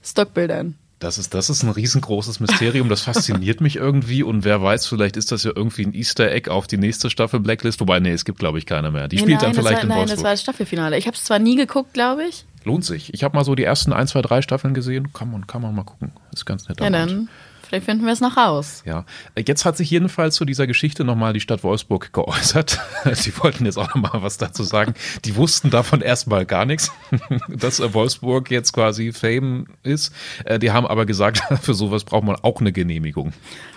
Stockbildern. 0.03 0.77
Das 1.01 1.17
ist, 1.17 1.33
das 1.33 1.49
ist 1.49 1.63
ein 1.63 1.71
riesengroßes 1.71 2.41
Mysterium, 2.41 2.89
das 2.89 3.03
fasziniert 3.03 3.61
mich 3.61 3.77
irgendwie 3.77 4.25
und 4.25 4.43
wer 4.45 4.61
weiß, 4.61 4.87
vielleicht 4.87 5.17
ist 5.17 5.31
das 5.31 5.45
ja 5.45 5.53
irgendwie 5.55 5.83
ein 5.87 5.95
Easter 5.95 6.29
Egg 6.33 6.51
auf 6.51 6.67
die 6.67 6.77
nächste 6.77 7.09
Staffel 7.09 7.39
Blacklist, 7.39 7.79
wobei, 7.79 8.01
nee, 8.01 8.11
es 8.11 8.25
gibt 8.25 8.41
glaube 8.41 8.59
ich 8.59 8.67
keine 8.67 8.91
mehr. 8.91 9.07
Die 9.07 9.15
Nee, 9.15 9.23
spielt 9.23 9.43
nein, 9.43 9.53
dann 9.53 9.55
vielleicht 9.55 9.77
war, 9.77 9.83
in 9.85 9.89
nein, 9.91 9.99
Wolfsburg. 9.99 10.17
das 10.17 10.25
war 10.25 10.31
das 10.33 10.41
Staffelfinale. 10.43 10.99
Ich 10.99 11.07
habe 11.07 11.17
es 11.17 11.23
zwar 11.23 11.39
nie 11.39 11.55
geguckt, 11.55 11.95
glaube 11.95 12.25
ich. 12.29 12.45
Lohnt 12.65 12.85
sich. 12.85 13.15
Ich 13.15 13.23
habe 13.23 13.37
mal 13.37 13.45
so 13.45 13.55
die 13.55 13.63
ersten 13.63 13.93
ein, 13.93 14.09
zwei, 14.09 14.23
drei 14.23 14.43
Staffeln 14.43 14.75
gesehen. 14.75 15.13
Kann 15.13 15.31
man, 15.31 15.47
kann 15.47 15.63
man 15.63 15.73
mal 15.73 15.85
gucken. 15.85 16.11
Ist 16.33 16.45
ganz 16.47 16.69
nett. 16.69 16.81
Ja, 16.81 16.91
dann 16.91 17.29
vielleicht 17.69 17.85
finden 17.85 18.07
wir 18.07 18.13
es 18.13 18.21
noch 18.21 18.37
raus. 18.37 18.83
Ja, 18.85 19.05
jetzt 19.37 19.65
hat 19.65 19.77
sich 19.77 19.91
jedenfalls 19.91 20.35
zu 20.35 20.45
dieser 20.45 20.67
Geschichte 20.67 21.05
nochmal 21.05 21.33
die 21.33 21.41
Stadt 21.41 21.63
Wolfsburg 21.63 22.13
geäußert. 22.13 22.81
Die 23.25 23.37
wollten 23.39 23.65
jetzt 23.67 23.77
auch 23.79 23.95
nochmal 23.95 24.23
was 24.23 24.39
dazu 24.39 24.63
sagen. 24.63 24.95
Die 25.25 25.37
wussten 25.37 25.71
davon 25.71 26.01
erstmal 26.01 26.47
gar 26.47 26.65
nichts, 26.65 26.91
dass 27.49 27.81
äh, 27.81 27.95
Wolfsburg 27.95 28.51
jetzt 28.51 28.73
quasi 28.73 29.13
Fame 29.13 29.67
ist. 29.83 30.13
Äh, 30.45 30.59
Die 30.59 30.71
haben 30.71 30.87
aber 30.87 31.07
gesagt, 31.07 31.43
für 31.63 31.75
sowas 31.75 32.05
braucht 32.05 32.25
man 32.25 32.37
auch 32.37 32.61
eine 32.61 32.73
Genehmigung. 32.73 33.33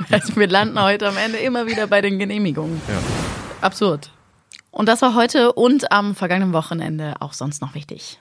Also 0.10 0.36
wir 0.36 0.48
landen 0.48 0.82
heute 0.82 1.08
am 1.08 1.18
Ende 1.18 1.38
immer 1.40 1.68
wieder 1.68 1.88
bei 1.88 2.02
den 2.02 2.20
Genehmigungen. 2.20 2.82
Ja. 2.88 3.00
Absurd. 3.62 4.12
Und 4.72 4.88
das 4.88 5.02
war 5.02 5.16
heute 5.16 5.52
und 5.54 5.92
am 5.92 6.16
vergangenen 6.16 6.54
Wochenende 6.54 7.16
auch 7.20 7.34
sonst 7.34 7.62
noch 7.62 7.76
wichtig. 7.76 8.20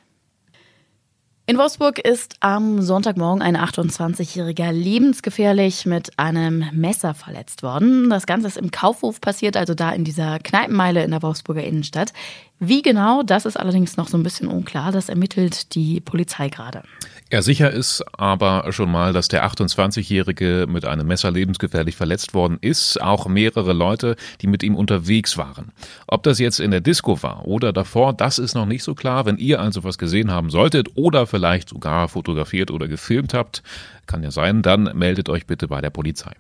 In 1.51 1.59
Wolfsburg 1.59 1.99
ist 1.99 2.37
am 2.39 2.81
Sonntagmorgen 2.81 3.43
ein 3.43 3.57
28-Jähriger 3.57 4.71
lebensgefährlich 4.71 5.85
mit 5.85 6.17
einem 6.17 6.65
Messer 6.71 7.13
verletzt 7.13 7.65
worden. 7.65 8.09
Das 8.09 8.27
Ganze 8.27 8.47
ist 8.47 8.57
im 8.57 8.71
Kaufhof 8.71 9.21
passiert, 9.21 9.57
also 9.57 9.75
da 9.75 9.91
in 9.91 10.05
dieser 10.05 10.39
Kneipenmeile 10.39 11.03
in 11.03 11.11
der 11.11 11.23
Wolfsburger 11.23 11.65
Innenstadt. 11.65 12.13
Wie 12.61 12.83
genau, 12.83 13.25
das 13.25 13.47
ist 13.47 13.57
allerdings 13.57 13.97
noch 13.97 14.07
so 14.07 14.17
ein 14.17 14.23
bisschen 14.23 14.47
unklar. 14.47 14.93
Das 14.93 15.09
ermittelt 15.09 15.75
die 15.75 16.01
Polizei 16.01 16.51
gerade. 16.51 16.85
Ja, 17.33 17.43
sicher 17.43 17.71
ist 17.71 18.03
aber 18.19 18.73
schon 18.73 18.91
mal, 18.91 19.13
dass 19.13 19.29
der 19.29 19.47
28-Jährige 19.47 20.67
mit 20.69 20.85
einem 20.85 21.07
Messer 21.07 21.31
lebensgefährlich 21.31 21.95
verletzt 21.95 22.35
worden 22.35 22.59
ist. 22.61 23.01
Auch 23.01 23.29
mehrere 23.29 23.73
Leute, 23.73 24.17
die 24.41 24.49
mit 24.49 24.65
ihm 24.65 24.75
unterwegs 24.75 25.37
waren. 25.37 25.71
Ob 26.09 26.25
das 26.25 26.41
jetzt 26.41 26.59
in 26.59 26.73
der 26.73 26.81
Disco 26.81 27.23
war 27.23 27.47
oder 27.47 27.73
davor, 27.73 28.15
das 28.15 28.41
ist 28.41 28.55
noch 28.55 28.67
nicht 28.67 28.83
so 28.83 28.97
klar. 28.97 29.27
Wenn 29.27 29.37
ihr 29.37 29.61
also 29.61 29.85
was 29.85 29.97
gesehen 29.97 30.33
haben 30.33 30.51
solltet 30.51 30.89
oder 30.97 31.25
vielleicht 31.29 31.69
sogar 31.69 32.09
fotografiert 32.09 32.73
oder 32.73 32.89
gefilmt 32.89 33.33
habt, 33.33 33.63
kann 34.07 34.25
ja 34.25 34.33
sein, 34.33 34.63
dann 34.63 34.91
meldet 34.99 35.29
euch 35.29 35.47
bitte 35.47 35.69
bei 35.69 35.81
der 35.81 35.91
Polizei. 35.91 36.33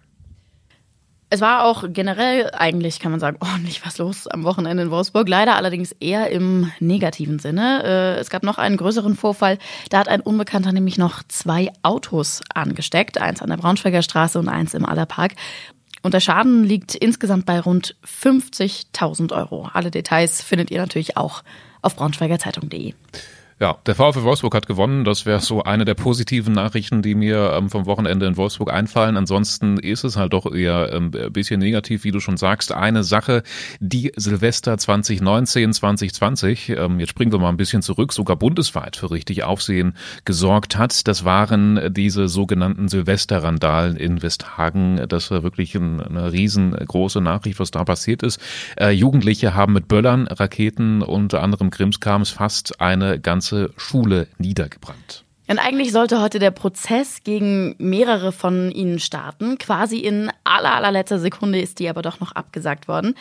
Es 1.32 1.40
war 1.40 1.64
auch 1.64 1.84
generell 1.88 2.50
eigentlich, 2.52 2.98
kann 2.98 3.12
man 3.12 3.20
sagen, 3.20 3.38
ordentlich 3.40 3.86
was 3.86 3.98
los 3.98 4.26
am 4.26 4.42
Wochenende 4.42 4.82
in 4.82 4.90
Wolfsburg. 4.90 5.28
Leider 5.28 5.56
allerdings 5.56 5.92
eher 5.92 6.30
im 6.30 6.70
negativen 6.80 7.38
Sinne. 7.38 7.84
Äh, 7.84 8.20
Es 8.20 8.30
gab 8.30 8.42
noch 8.42 8.58
einen 8.58 8.76
größeren 8.76 9.14
Vorfall. 9.14 9.58
Da 9.90 9.98
hat 9.98 10.08
ein 10.08 10.20
Unbekannter 10.20 10.72
nämlich 10.72 10.98
noch 10.98 11.22
zwei 11.28 11.72
Autos 11.82 12.42
angesteckt. 12.52 13.18
Eins 13.18 13.42
an 13.42 13.50
der 13.50 13.56
Braunschweiger 13.56 14.02
Straße 14.02 14.38
und 14.38 14.48
eins 14.48 14.74
im 14.74 14.84
Allerpark. 14.84 15.32
Und 16.02 16.14
der 16.14 16.20
Schaden 16.20 16.64
liegt 16.64 16.94
insgesamt 16.94 17.46
bei 17.46 17.60
rund 17.60 17.94
50.000 18.04 19.32
Euro. 19.32 19.68
Alle 19.72 19.90
Details 19.90 20.42
findet 20.42 20.70
ihr 20.70 20.80
natürlich 20.80 21.16
auch 21.16 21.42
auf 21.82 21.94
braunschweigerzeitung.de. 21.94 22.94
Ja, 23.62 23.76
der 23.84 23.94
VfL 23.94 24.22
Wolfsburg 24.22 24.54
hat 24.54 24.66
gewonnen. 24.66 25.04
Das 25.04 25.26
wäre 25.26 25.40
so 25.40 25.62
eine 25.62 25.84
der 25.84 25.92
positiven 25.92 26.54
Nachrichten, 26.54 27.02
die 27.02 27.14
mir 27.14 27.52
ähm, 27.52 27.68
vom 27.68 27.84
Wochenende 27.84 28.24
in 28.24 28.38
Wolfsburg 28.38 28.72
einfallen. 28.72 29.18
Ansonsten 29.18 29.76
ist 29.76 30.02
es 30.02 30.16
halt 30.16 30.32
doch 30.32 30.50
eher 30.50 30.90
ähm, 30.94 31.10
ein 31.14 31.30
bisschen 31.30 31.60
negativ, 31.60 32.04
wie 32.04 32.10
du 32.10 32.20
schon 32.20 32.38
sagst. 32.38 32.72
Eine 32.72 33.04
Sache, 33.04 33.42
die 33.78 34.12
Silvester 34.16 34.78
2019, 34.78 35.74
2020, 35.74 36.70
ähm, 36.70 37.00
jetzt 37.00 37.10
springen 37.10 37.32
wir 37.32 37.38
mal 37.38 37.50
ein 37.50 37.58
bisschen 37.58 37.82
zurück, 37.82 38.14
sogar 38.14 38.36
bundesweit 38.36 38.96
für 38.96 39.10
richtig 39.10 39.44
Aufsehen 39.44 39.94
gesorgt 40.24 40.78
hat. 40.78 41.06
Das 41.06 41.26
waren 41.26 41.92
diese 41.92 42.28
sogenannten 42.28 42.88
Silvesterrandalen 42.88 43.96
in 43.98 44.22
Westhagen. 44.22 45.06
Das 45.06 45.30
war 45.30 45.42
wirklich 45.42 45.74
ein, 45.74 46.00
eine 46.00 46.32
riesengroße 46.32 47.20
Nachricht, 47.20 47.60
was 47.60 47.70
da 47.70 47.84
passiert 47.84 48.22
ist. 48.22 48.40
Äh, 48.78 48.92
Jugendliche 48.92 49.54
haben 49.54 49.74
mit 49.74 49.86
Böllern, 49.86 50.28
Raketen, 50.28 51.02
unter 51.02 51.42
anderem 51.42 51.68
Krimskrams 51.68 52.30
fast 52.30 52.80
eine 52.80 53.20
ganze 53.20 53.49
Schule 53.76 54.28
niedergebrannt. 54.38 55.24
Und 55.50 55.58
eigentlich 55.58 55.90
sollte 55.90 56.20
heute 56.20 56.38
der 56.38 56.52
Prozess 56.52 57.24
gegen 57.24 57.74
mehrere 57.78 58.30
von 58.30 58.70
ihnen 58.70 59.00
starten. 59.00 59.58
Quasi 59.58 59.98
in 59.98 60.30
aller, 60.44 60.72
allerletzter 60.72 61.18
Sekunde 61.18 61.60
ist 61.60 61.80
die 61.80 61.88
aber 61.88 62.02
doch 62.02 62.20
noch 62.20 62.30
abgesagt 62.30 62.86
worden. 62.86 63.16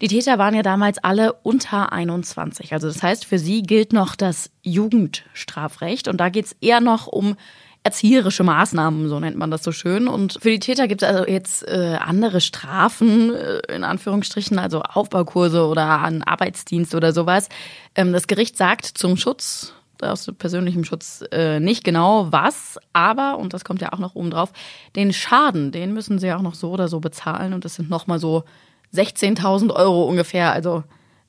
Die 0.00 0.08
Täter 0.08 0.38
waren 0.38 0.54
ja 0.54 0.62
damals 0.62 0.96
alle 0.96 1.34
unter 1.34 1.92
21. 1.92 2.72
Also 2.72 2.88
das 2.88 3.02
heißt, 3.02 3.26
für 3.26 3.38
sie 3.38 3.60
gilt 3.60 3.92
noch 3.92 4.16
das 4.16 4.50
Jugendstrafrecht. 4.62 6.08
Und 6.08 6.22
da 6.22 6.30
geht 6.30 6.46
es 6.46 6.56
eher 6.62 6.80
noch 6.80 7.06
um 7.06 7.36
erzieherische 7.84 8.42
Maßnahmen, 8.42 9.08
so 9.10 9.20
nennt 9.20 9.36
man 9.36 9.50
das 9.50 9.62
so 9.62 9.70
schön. 9.70 10.08
Und 10.08 10.38
für 10.40 10.50
die 10.50 10.58
Täter 10.58 10.88
gibt 10.88 11.02
es 11.02 11.08
also 11.08 11.26
jetzt 11.26 11.68
äh, 11.68 11.98
andere 12.00 12.40
Strafen, 12.40 13.34
äh, 13.34 13.58
in 13.72 13.84
Anführungsstrichen, 13.84 14.58
also 14.58 14.82
Aufbaukurse 14.82 15.66
oder 15.66 15.84
an 15.84 16.22
Arbeitsdienst 16.22 16.94
oder 16.94 17.12
sowas. 17.12 17.50
Ähm, 17.94 18.12
das 18.12 18.26
Gericht 18.26 18.56
sagt 18.56 18.86
zum 18.86 19.18
Schutz 19.18 19.74
aus 20.00 20.30
persönlichem 20.38 20.84
Schutz 20.84 21.24
äh, 21.30 21.60
nicht 21.60 21.84
genau 21.84 22.32
was, 22.32 22.78
aber, 22.92 23.38
und 23.38 23.52
das 23.52 23.64
kommt 23.64 23.80
ja 23.80 23.92
auch 23.92 23.98
noch 23.98 24.14
oben 24.14 24.30
drauf, 24.30 24.52
den 24.96 25.12
Schaden, 25.12 25.70
den 25.70 25.92
müssen 25.92 26.18
sie 26.18 26.26
ja 26.26 26.36
auch 26.36 26.42
noch 26.42 26.54
so 26.54 26.70
oder 26.70 26.88
so 26.88 27.00
bezahlen 27.00 27.52
und 27.54 27.64
das 27.64 27.76
sind 27.76 27.88
nochmal 27.88 28.18
so 28.18 28.44
16.000 28.92 29.72
Euro 29.72 30.04
ungefähr, 30.04 30.52
also 30.52 30.82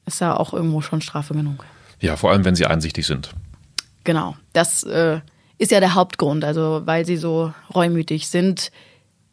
ist 0.05 0.19
ja 0.19 0.35
auch 0.35 0.53
irgendwo 0.53 0.81
schon 0.81 1.01
Strafe 1.01 1.33
genug. 1.33 1.65
Ja, 1.99 2.17
vor 2.17 2.31
allem, 2.31 2.43
wenn 2.43 2.55
sie 2.55 2.65
einsichtig 2.65 3.05
sind. 3.05 3.31
Genau, 4.03 4.35
das 4.53 4.83
äh, 4.83 5.21
ist 5.57 5.71
ja 5.71 5.79
der 5.79 5.95
Hauptgrund, 5.95 6.43
also 6.43 6.81
weil 6.85 7.05
sie 7.05 7.17
so 7.17 7.53
reumütig 7.73 8.27
sind, 8.27 8.71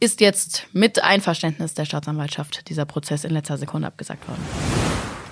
ist 0.00 0.21
jetzt 0.21 0.67
mit 0.73 1.02
Einverständnis 1.02 1.75
der 1.75 1.85
Staatsanwaltschaft 1.85 2.69
dieser 2.69 2.85
Prozess 2.85 3.25
in 3.25 3.31
letzter 3.31 3.57
Sekunde 3.57 3.87
abgesagt 3.87 4.29
worden. 4.29 4.43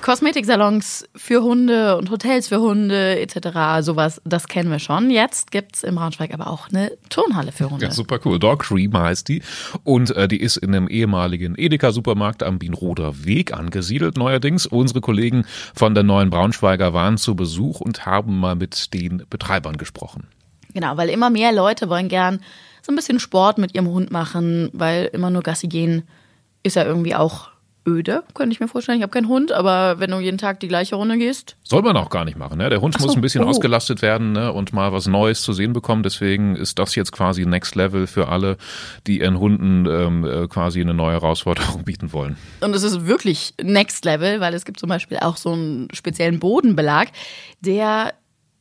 Kosmetiksalons 0.00 1.06
für 1.14 1.42
Hunde 1.42 1.99
und 1.99 2.11
Hotels 2.11 2.49
für 2.49 2.61
Hunde 2.61 3.20
etc. 3.20 3.85
Sowas, 3.85 4.23
das 4.25 4.49
kennen 4.49 4.70
wir 4.70 4.78
schon. 4.78 5.11
Jetzt 5.11 5.50
gibt's 5.50 5.82
im 5.82 5.97
Braunschweig 5.97 6.32
aber 6.32 6.47
auch 6.47 6.68
eine 6.70 6.92
Turnhalle 7.11 7.52
für 7.52 7.68
Hunde. 7.68 7.85
Ja, 7.85 7.90
super 7.90 8.18
cool. 8.25 8.38
Dog 8.38 8.61
Cream 8.61 8.97
heißt 8.97 9.28
die. 9.28 9.42
Und 9.85 10.16
äh, 10.16 10.26
die 10.26 10.40
ist 10.40 10.56
in 10.56 10.75
einem 10.75 10.88
ehemaligen 10.88 11.54
Edeka-Supermarkt 11.56 12.42
am 12.42 12.59
Bienroder 12.59 13.25
Weg 13.25 13.52
angesiedelt 13.52 14.16
neuerdings. 14.16 14.64
Unsere 14.64 15.02
Kollegen 15.02 15.44
von 15.75 15.94
der 15.94 16.02
neuen 16.02 16.30
Braunschweiger 16.30 16.94
waren 16.94 17.18
zu 17.18 17.35
Besuch 17.35 17.80
und 17.80 18.06
haben 18.06 18.38
mal 18.38 18.56
mit 18.56 18.94
den 18.94 19.25
Betreibern 19.28 19.76
gesprochen. 19.76 20.28
Genau, 20.72 20.96
weil 20.96 21.08
immer 21.08 21.30
mehr 21.30 21.52
Leute 21.52 21.88
wollen 21.88 22.08
gern 22.08 22.40
so 22.82 22.92
ein 22.92 22.96
bisschen 22.96 23.20
Sport 23.20 23.58
mit 23.58 23.74
ihrem 23.74 23.88
Hund 23.88 24.10
machen, 24.10 24.70
weil 24.72 25.06
immer 25.12 25.30
nur 25.30 25.42
Gassi 25.42 25.68
gehen 25.68 26.04
ist 26.62 26.76
ja 26.76 26.84
irgendwie 26.84 27.14
auch 27.14 27.50
öde, 27.86 28.22
könnte 28.34 28.52
ich 28.52 28.60
mir 28.60 28.68
vorstellen. 28.68 28.98
Ich 28.98 29.02
habe 29.02 29.12
keinen 29.12 29.28
Hund, 29.28 29.52
aber 29.52 29.98
wenn 29.98 30.10
du 30.10 30.18
jeden 30.18 30.38
Tag 30.38 30.60
die 30.60 30.68
gleiche 30.68 30.96
Runde 30.96 31.16
gehst. 31.18 31.56
Soll 31.62 31.82
man 31.82 31.96
auch 31.96 32.10
gar 32.10 32.24
nicht 32.24 32.36
machen. 32.36 32.58
Ne? 32.58 32.68
Der 32.68 32.80
Hund 32.80 32.96
so, 32.98 33.06
muss 33.06 33.16
ein 33.16 33.22
bisschen 33.22 33.44
oh. 33.44 33.48
ausgelastet 33.48 34.02
werden 34.02 34.32
ne? 34.32 34.52
und 34.52 34.72
mal 34.72 34.92
was 34.92 35.06
Neues 35.06 35.42
zu 35.42 35.52
sehen 35.52 35.72
bekommen. 35.72 36.02
Deswegen 36.02 36.56
ist 36.56 36.78
das 36.78 36.94
jetzt 36.94 37.12
quasi 37.12 37.46
Next 37.46 37.74
Level 37.74 38.06
für 38.06 38.28
alle, 38.28 38.56
die 39.06 39.20
ihren 39.20 39.38
Hunden 39.38 39.86
ähm, 39.86 40.24
äh, 40.24 40.46
quasi 40.48 40.80
eine 40.80 40.94
neue 40.94 41.14
Herausforderung 41.14 41.84
bieten 41.84 42.12
wollen. 42.12 42.36
Und 42.60 42.74
es 42.74 42.82
ist 42.82 43.06
wirklich 43.06 43.54
Next 43.62 44.04
Level, 44.04 44.40
weil 44.40 44.54
es 44.54 44.64
gibt 44.64 44.78
zum 44.78 44.88
Beispiel 44.88 45.18
auch 45.18 45.36
so 45.36 45.52
einen 45.52 45.88
speziellen 45.92 46.38
Bodenbelag, 46.38 47.08
der 47.60 48.12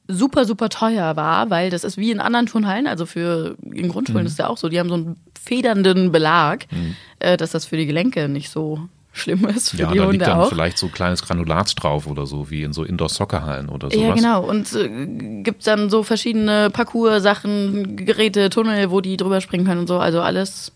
super, 0.09 0.45
super 0.45 0.69
teuer 0.69 1.15
war, 1.15 1.49
weil 1.49 1.69
das 1.69 1.83
ist 1.83 1.97
wie 1.97 2.11
in 2.11 2.19
anderen 2.19 2.47
Turnhallen, 2.47 2.87
also 2.87 3.05
für 3.05 3.55
in 3.71 3.89
Grundschulen 3.89 4.23
mhm. 4.23 4.27
ist 4.27 4.39
ja 4.39 4.47
auch 4.47 4.57
so, 4.57 4.67
die 4.67 4.79
haben 4.79 4.89
so 4.89 4.95
einen 4.95 5.15
federnden 5.39 6.11
Belag, 6.11 6.65
mhm. 6.71 6.95
äh, 7.19 7.37
dass 7.37 7.51
das 7.51 7.65
für 7.65 7.77
die 7.77 7.85
Gelenke 7.85 8.27
nicht 8.27 8.49
so 8.49 8.89
schlimm 9.11 9.45
ist 9.45 9.71
für 9.71 9.77
ja, 9.77 9.91
die 9.91 9.97
da 9.97 10.03
Hunde 10.05 10.13
liegt 10.13 10.27
dann 10.27 10.39
auch. 10.39 10.49
vielleicht 10.49 10.77
so 10.77 10.87
kleines 10.87 11.23
Granulat 11.23 11.73
drauf 11.81 12.07
oder 12.07 12.25
so, 12.25 12.49
wie 12.49 12.63
in 12.63 12.73
so 12.73 12.83
Indoor-Soccerhallen 12.83 13.69
oder 13.69 13.89
sowas. 13.91 14.07
Ja, 14.07 14.13
genau. 14.13 14.43
Und 14.43 14.73
äh, 14.73 15.41
gibt 15.43 15.65
dann 15.67 15.89
so 15.89 16.03
verschiedene 16.03 16.69
Parcours-Sachen, 16.69 17.97
Geräte, 17.97 18.49
Tunnel, 18.49 18.91
wo 18.91 19.01
die 19.01 19.17
drüber 19.17 19.41
springen 19.41 19.65
können 19.65 19.81
und 19.81 19.87
so. 19.87 19.99
Also 19.99 20.21
alles 20.21 20.71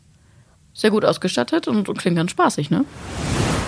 sehr 0.73 0.91
gut 0.91 1.05
ausgestattet 1.05 1.67
und, 1.67 1.89
und 1.89 1.97
klingt 1.97 2.17
ganz 2.17 2.31
spaßig, 2.31 2.69
ne? 2.69 2.85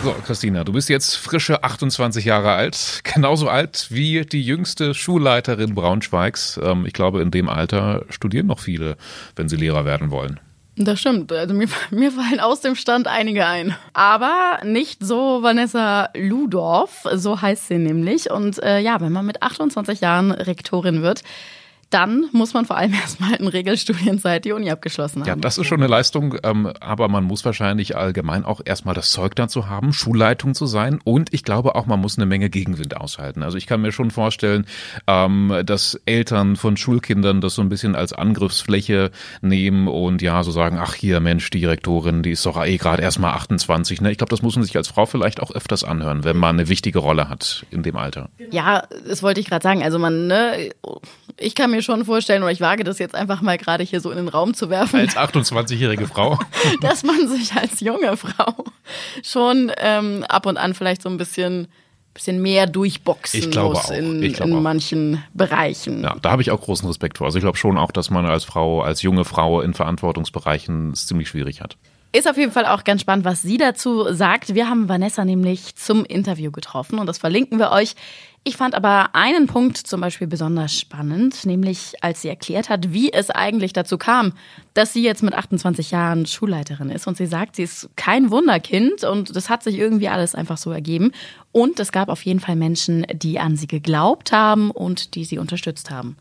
So, 0.03 0.11
Christina, 0.23 0.63
du 0.63 0.73
bist 0.73 0.89
jetzt 0.89 1.15
frische 1.15 1.63
28 1.63 2.25
Jahre 2.25 2.51
alt, 2.51 3.01
genauso 3.15 3.49
alt 3.49 3.87
wie 3.89 4.25
die 4.25 4.43
jüngste 4.43 4.93
Schulleiterin 4.93 5.73
Braunschweigs. 5.73 6.59
Ähm, 6.61 6.85
ich 6.85 6.93
glaube, 6.93 7.21
in 7.21 7.31
dem 7.31 7.49
Alter 7.49 8.05
studieren 8.09 8.47
noch 8.47 8.59
viele, 8.59 8.97
wenn 9.35 9.49
sie 9.49 9.55
Lehrer 9.55 9.85
werden 9.85 10.11
wollen. 10.11 10.39
Das 10.77 10.99
stimmt. 10.99 11.31
Also 11.31 11.53
mir, 11.53 11.67
mir 11.91 12.11
fallen 12.11 12.39
aus 12.39 12.61
dem 12.61 12.75
Stand 12.75 13.07
einige 13.07 13.45
ein. 13.45 13.75
Aber 13.93 14.59
nicht 14.63 15.03
so 15.03 15.41
Vanessa 15.41 16.09
Ludorf, 16.15 17.07
so 17.13 17.41
heißt 17.41 17.67
sie 17.67 17.77
nämlich. 17.77 18.29
Und 18.29 18.61
äh, 18.61 18.79
ja, 18.79 18.99
wenn 19.01 19.11
man 19.11 19.25
mit 19.25 19.41
28 19.41 20.01
Jahren 20.01 20.31
Rektorin 20.31 21.01
wird, 21.01 21.23
dann 21.95 22.27
muss 22.33 22.53
man 22.53 22.65
vor 22.65 22.77
allem 22.77 22.93
erstmal 23.01 23.35
in 23.35 23.47
Regelstudienzeit 23.47 24.45
die 24.45 24.51
Uni 24.51 24.69
abgeschlossen 24.69 25.21
haben. 25.21 25.27
Ja, 25.27 25.35
das 25.35 25.57
ist 25.57 25.67
schon 25.67 25.79
eine 25.79 25.87
Leistung, 25.87 26.35
ähm, 26.43 26.71
aber 26.79 27.07
man 27.07 27.23
muss 27.23 27.45
wahrscheinlich 27.45 27.95
allgemein 27.95 28.43
auch 28.45 28.61
erstmal 28.63 28.93
das 28.93 29.11
Zeug 29.11 29.35
dazu 29.35 29.69
haben, 29.69 29.93
Schulleitung 29.93 30.53
zu 30.53 30.65
sein 30.65 30.99
und 31.03 31.33
ich 31.33 31.43
glaube 31.43 31.75
auch, 31.75 31.85
man 31.85 32.01
muss 32.01 32.17
eine 32.17 32.25
Menge 32.25 32.49
Gegenwind 32.49 32.97
aushalten. 32.97 33.43
Also 33.43 33.57
ich 33.57 33.65
kann 33.65 33.81
mir 33.81 33.91
schon 33.91 34.11
vorstellen, 34.11 34.65
ähm, 35.07 35.53
dass 35.65 35.99
Eltern 36.05 36.55
von 36.55 36.77
Schulkindern 36.77 37.41
das 37.41 37.55
so 37.55 37.61
ein 37.61 37.69
bisschen 37.69 37.95
als 37.95 38.13
Angriffsfläche 38.13 39.11
nehmen 39.41 39.87
und 39.87 40.21
ja, 40.21 40.43
so 40.43 40.51
sagen, 40.51 40.77
ach 40.79 40.95
hier, 40.95 41.19
Mensch, 41.19 41.49
die 41.49 41.59
Direktorin, 41.59 42.23
die 42.23 42.31
ist 42.31 42.45
doch 42.45 42.63
eh 42.63 42.77
gerade 42.77 43.01
erst 43.01 43.19
mal 43.19 43.31
28. 43.33 44.01
Ne? 44.01 44.11
Ich 44.11 44.17
glaube, 44.17 44.29
das 44.29 44.41
muss 44.41 44.55
man 44.55 44.65
sich 44.65 44.75
als 44.75 44.89
Frau 44.89 45.05
vielleicht 45.05 45.41
auch 45.41 45.51
öfters 45.51 45.83
anhören, 45.83 46.23
wenn 46.25 46.37
man 46.37 46.59
eine 46.59 46.67
wichtige 46.67 46.99
Rolle 46.99 47.29
hat 47.29 47.65
in 47.71 47.83
dem 47.83 47.95
Alter. 47.95 48.29
Ja, 48.51 48.83
das 49.07 49.23
wollte 49.23 49.39
ich 49.39 49.47
gerade 49.47 49.63
sagen. 49.63 49.81
Also 49.81 49.97
man, 49.97 50.27
ne, 50.27 50.71
ich 51.37 51.55
kann 51.55 51.71
mir 51.71 51.81
schon 51.85 52.05
vorstellen, 52.05 52.43
oder 52.43 52.51
ich 52.51 52.61
wage 52.61 52.83
das 52.83 52.99
jetzt 52.99 53.15
einfach 53.15 53.41
mal 53.41 53.57
gerade 53.57 53.83
hier 53.83 54.01
so 54.01 54.11
in 54.11 54.17
den 54.17 54.27
Raum 54.27 54.53
zu 54.53 54.69
werfen. 54.69 54.99
Als 54.99 55.15
28-jährige 55.15 56.07
Frau. 56.07 56.37
dass 56.81 57.03
man 57.03 57.27
sich 57.27 57.53
als 57.53 57.79
junge 57.79 58.17
Frau 58.17 58.65
schon 59.23 59.71
ähm, 59.77 60.23
ab 60.27 60.45
und 60.45 60.57
an 60.57 60.73
vielleicht 60.73 61.01
so 61.01 61.09
ein 61.09 61.17
bisschen 61.17 61.67
bisschen 62.15 62.41
mehr 62.41 62.65
durchboxen 62.65 63.51
muss 63.61 63.89
in, 63.89 64.23
in 64.23 64.63
manchen 64.63 65.21
Bereichen. 65.33 66.01
Ja, 66.01 66.15
da 66.21 66.31
habe 66.31 66.41
ich 66.41 66.49
auch 66.49 66.61
großen 66.61 66.87
Respekt 66.87 67.17
vor. 67.17 67.27
Also 67.27 67.37
ich 67.37 67.43
glaube 67.43 67.57
schon 67.57 67.77
auch, 67.77 67.91
dass 67.91 68.09
man 68.09 68.25
als 68.25 68.45
Frau, 68.45 68.81
als 68.81 69.01
junge 69.01 69.25
Frau 69.25 69.59
in 69.59 69.73
Verantwortungsbereichen 69.73 70.91
es 70.91 71.07
ziemlich 71.07 71.27
schwierig 71.27 71.59
hat. 71.59 71.77
Ist 72.15 72.29
auf 72.29 72.37
jeden 72.37 72.53
Fall 72.53 72.65
auch 72.65 72.85
ganz 72.85 73.01
spannend, 73.01 73.25
was 73.25 73.41
sie 73.41 73.57
dazu 73.57 74.13
sagt. 74.13 74.55
Wir 74.55 74.69
haben 74.69 74.87
Vanessa 74.87 75.25
nämlich 75.25 75.75
zum 75.75 76.05
Interview 76.05 76.49
getroffen 76.49 76.97
und 76.97 77.07
das 77.07 77.17
verlinken 77.17 77.59
wir 77.59 77.71
euch. 77.71 77.93
Ich 78.45 78.55
fand 78.55 78.73
aber 78.73 79.09
einen 79.15 79.47
Punkt 79.47 79.75
zum 79.75 79.99
Beispiel 79.99 80.25
besonders 80.25 80.73
spannend, 80.73 81.45
nämlich 81.45 81.91
als 81.99 82.21
sie 82.21 82.29
erklärt 82.29 82.69
hat, 82.69 82.93
wie 82.93 83.11
es 83.11 83.31
eigentlich 83.31 83.73
dazu 83.73 83.97
kam, 83.97 84.31
dass 84.73 84.93
sie 84.93 85.03
jetzt 85.03 85.23
mit 85.23 85.33
28 85.33 85.91
Jahren 85.91 86.25
Schulleiterin 86.25 86.89
ist. 86.89 87.05
Und 87.05 87.17
sie 87.17 87.25
sagt, 87.25 87.57
sie 87.57 87.63
ist 87.63 87.89
kein 87.97 88.31
Wunderkind 88.31 89.03
und 89.03 89.35
das 89.35 89.49
hat 89.49 89.63
sich 89.63 89.77
irgendwie 89.77 90.07
alles 90.07 90.35
einfach 90.35 90.55
so 90.55 90.71
ergeben. 90.71 91.11
Und 91.51 91.81
es 91.81 91.91
gab 91.91 92.07
auf 92.07 92.21
jeden 92.21 92.39
Fall 92.39 92.55
Menschen, 92.55 93.05
die 93.13 93.41
an 93.41 93.57
sie 93.57 93.67
geglaubt 93.67 94.31
haben 94.31 94.71
und 94.71 95.15
die 95.15 95.25
sie 95.25 95.37
unterstützt 95.37 95.91
haben. 95.91 96.15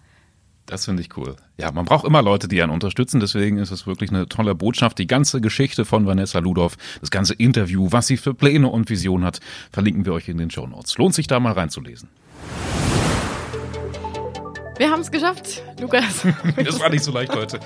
Das 0.66 0.86
finde 0.86 1.02
ich 1.02 1.16
cool. 1.16 1.36
Ja, 1.58 1.70
man 1.72 1.84
braucht 1.84 2.06
immer 2.06 2.22
Leute, 2.22 2.48
die 2.48 2.62
einen 2.62 2.72
unterstützen. 2.72 3.20
Deswegen 3.20 3.58
ist 3.58 3.70
es 3.70 3.86
wirklich 3.86 4.10
eine 4.10 4.26
tolle 4.28 4.54
Botschaft. 4.54 4.98
Die 4.98 5.06
ganze 5.06 5.40
Geschichte 5.40 5.84
von 5.84 6.06
Vanessa 6.06 6.38
Ludorf, 6.38 6.76
das 7.00 7.10
ganze 7.10 7.34
Interview, 7.34 7.88
was 7.90 8.06
sie 8.06 8.16
für 8.16 8.34
Pläne 8.34 8.68
und 8.68 8.88
Visionen 8.88 9.26
hat, 9.26 9.40
verlinken 9.70 10.06
wir 10.06 10.14
euch 10.14 10.28
in 10.28 10.38
den 10.38 10.50
Show 10.50 10.66
Notes. 10.66 10.96
Lohnt 10.96 11.14
sich 11.14 11.26
da 11.26 11.38
mal 11.38 11.52
reinzulesen. 11.52 12.08
Wir 14.76 14.90
haben 14.90 15.00
es 15.02 15.10
geschafft, 15.12 15.62
Lukas. 15.80 16.26
Das 16.64 16.80
war 16.80 16.88
nicht 16.88 17.04
so 17.04 17.12
leicht 17.12 17.34
heute. 17.34 17.60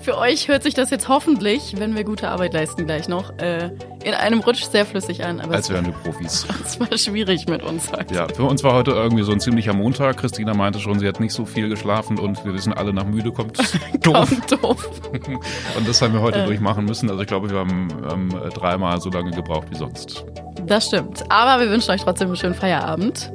Für 0.00 0.18
euch 0.18 0.48
hört 0.48 0.62
sich 0.62 0.74
das 0.74 0.90
jetzt 0.90 1.08
hoffentlich, 1.08 1.74
wenn 1.78 1.96
wir 1.96 2.04
gute 2.04 2.28
Arbeit 2.28 2.52
leisten 2.52 2.84
gleich 2.84 3.08
noch, 3.08 3.38
äh, 3.38 3.70
in 4.04 4.12
einem 4.12 4.40
Rutsch 4.40 4.64
sehr 4.64 4.84
flüssig 4.84 5.24
an. 5.24 5.40
Aber 5.40 5.54
Als 5.54 5.70
wären 5.70 5.86
wir 5.86 5.92
Profis. 6.04 6.46
Es 6.62 6.78
war 6.78 6.98
schwierig 6.98 7.46
mit 7.48 7.62
uns 7.62 7.90
heute. 7.90 8.14
Ja, 8.14 8.28
für 8.28 8.44
uns 8.44 8.62
war 8.62 8.74
heute 8.74 8.90
irgendwie 8.90 9.22
so 9.22 9.32
ein 9.32 9.40
ziemlicher 9.40 9.72
Montag. 9.72 10.18
Christina 10.18 10.52
meinte 10.52 10.80
schon, 10.80 10.98
sie 10.98 11.08
hat 11.08 11.18
nicht 11.18 11.32
so 11.32 11.46
viel 11.46 11.70
geschlafen 11.70 12.18
und 12.18 12.44
wir 12.44 12.52
wissen 12.52 12.74
alle, 12.74 12.92
nach 12.92 13.06
müde 13.06 13.32
kommt 13.32 13.58
doof. 14.02 14.28
kommt 14.28 14.52
doof. 14.52 14.90
Und 15.78 15.88
das 15.88 16.02
haben 16.02 16.12
wir 16.12 16.20
heute 16.20 16.40
äh. 16.40 16.46
durchmachen 16.46 16.84
müssen. 16.84 17.08
Also 17.08 17.22
ich 17.22 17.28
glaube, 17.28 17.50
wir 17.50 17.58
haben 17.58 17.88
ähm, 18.12 18.28
dreimal 18.52 19.00
so 19.00 19.08
lange 19.08 19.30
gebraucht 19.30 19.68
wie 19.70 19.76
sonst. 19.76 20.26
Das 20.66 20.86
stimmt. 20.86 21.24
Aber 21.30 21.62
wir 21.62 21.70
wünschen 21.70 21.90
euch 21.90 22.02
trotzdem 22.02 22.28
einen 22.28 22.36
schönen 22.36 22.54
Feierabend. 22.54 23.32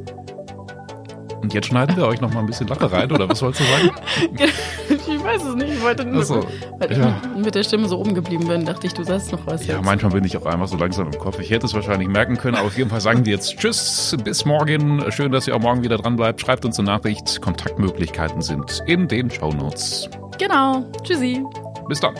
Und 1.41 1.53
jetzt 1.53 1.67
schneiden 1.67 1.95
wir 1.95 2.05
euch 2.05 2.19
noch 2.21 2.33
mal 2.33 2.41
ein 2.41 2.45
bisschen 2.45 2.67
Lache 2.67 2.91
rein, 2.91 3.11
oder 3.11 3.29
was 3.29 3.41
wolltest 3.41 3.63
du 3.63 3.71
sagen? 3.71 3.95
ich 4.89 5.23
weiß 5.23 5.43
es 5.43 5.55
nicht. 5.55 5.73
Ich 5.73 5.81
wollte 5.81 6.05
nur, 6.05 6.23
so, 6.23 6.45
weil 6.77 6.97
ja. 6.97 7.21
ich 7.35 7.45
mit 7.45 7.55
der 7.55 7.63
Stimme 7.63 7.87
so 7.87 7.97
oben 7.97 8.13
geblieben 8.13 8.47
bin, 8.47 8.65
dachte 8.65 8.87
ich, 8.87 8.93
du 8.93 9.03
sagst 9.03 9.31
noch 9.31 9.45
was. 9.45 9.65
Ja, 9.65 9.75
jetzt. 9.75 9.85
manchmal 9.85 10.11
bin 10.11 10.25
ich 10.25 10.35
auch 10.37 10.45
einfach 10.45 10.67
so 10.67 10.77
langsam 10.77 11.07
im 11.07 11.17
Kopf. 11.17 11.39
Ich 11.39 11.49
hätte 11.49 11.65
es 11.65 11.73
wahrscheinlich 11.73 12.07
merken 12.07 12.37
können, 12.37 12.55
aber 12.55 12.67
auf 12.67 12.77
jeden 12.77 12.89
Fall 12.89 13.01
sagen 13.01 13.25
wir 13.25 13.33
jetzt 13.33 13.57
Tschüss, 13.57 14.15
bis 14.23 14.45
morgen. 14.45 15.03
Schön, 15.11 15.31
dass 15.31 15.47
ihr 15.47 15.55
auch 15.55 15.61
morgen 15.61 15.81
wieder 15.83 15.97
dran 15.97 16.15
bleibt. 16.15 16.41
Schreibt 16.41 16.65
uns 16.65 16.77
eine 16.79 16.87
Nachricht. 16.87 17.41
Kontaktmöglichkeiten 17.41 18.41
sind 18.41 18.83
in 18.85 19.07
den 19.07 19.29
Shownotes. 19.29 20.09
Genau. 20.37 20.89
Tschüssi. 21.03 21.43
Bis 21.87 21.99
dann. 21.99 22.15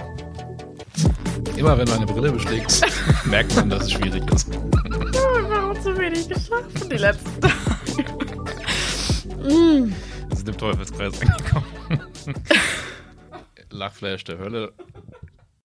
Immer 1.55 1.77
wenn 1.77 1.89
meine 1.89 2.05
Brille 2.05 2.31
beschlägt, 2.31 2.81
merkt 3.25 3.55
man, 3.55 3.69
dass 3.69 3.83
es 3.83 3.91
schwierig 3.91 4.23
ist. 4.31 4.49
Wir 5.49 5.61
haben 5.61 5.81
zu 5.81 5.97
wenig 5.97 6.27
geschafft 6.27 6.91
die 6.91 6.97
letzten 6.97 7.38
Tage. 9.43 9.91
Wir 10.27 10.35
sind 10.35 10.49
im 10.49 10.57
Teufelskreis 10.57 11.21
angekommen. 11.21 11.65
Lachflash 13.71 14.23
der 14.23 14.37
Hölle. 14.39 14.73